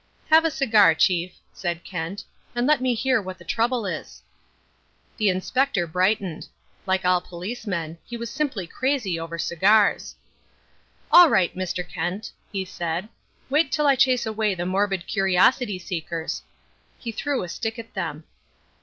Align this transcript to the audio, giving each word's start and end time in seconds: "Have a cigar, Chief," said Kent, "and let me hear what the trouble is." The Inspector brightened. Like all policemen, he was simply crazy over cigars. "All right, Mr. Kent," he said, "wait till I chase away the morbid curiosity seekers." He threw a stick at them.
"Have 0.31 0.45
a 0.45 0.49
cigar, 0.49 0.95
Chief," 0.95 1.37
said 1.53 1.83
Kent, 1.83 2.23
"and 2.55 2.65
let 2.65 2.81
me 2.81 2.95
hear 2.95 3.21
what 3.21 3.37
the 3.37 3.45
trouble 3.45 3.85
is." 3.85 4.23
The 5.17 5.29
Inspector 5.29 5.85
brightened. 5.85 6.47
Like 6.87 7.05
all 7.05 7.21
policemen, 7.21 7.99
he 8.03 8.17
was 8.17 8.31
simply 8.31 8.65
crazy 8.65 9.19
over 9.19 9.37
cigars. 9.37 10.15
"All 11.11 11.29
right, 11.29 11.55
Mr. 11.55 11.87
Kent," 11.87 12.31
he 12.51 12.65
said, 12.65 13.09
"wait 13.47 13.71
till 13.71 13.85
I 13.85 13.95
chase 13.95 14.25
away 14.25 14.55
the 14.55 14.65
morbid 14.65 15.05
curiosity 15.05 15.77
seekers." 15.77 16.41
He 16.97 17.11
threw 17.11 17.43
a 17.43 17.47
stick 17.47 17.77
at 17.77 17.93
them. 17.93 18.23